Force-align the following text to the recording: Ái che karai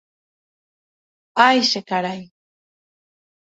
Ái 1.45 1.59
che 1.69 1.81
karai 1.89 2.21